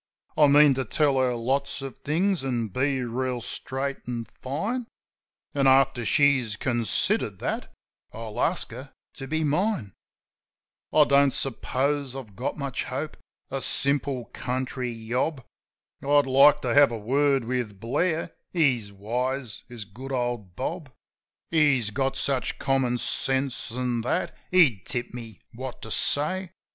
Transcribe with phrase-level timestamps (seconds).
[0.35, 4.87] I mean to tell her lots of things, an' be reel straight an' fine;
[5.53, 7.71] And, after she's considered that,
[8.11, 9.93] I'll ask her to be mine.
[10.91, 13.15] I don't suppose I've got much hope—
[13.51, 15.45] a simple country yob.
[16.01, 20.85] I'd like to have a word with Blair— He's wise, is good old Bob.
[20.89, 20.89] 93 JIM OF
[21.51, 26.53] THE HILLS He's got such common sense an' that, he'd tip me what to say.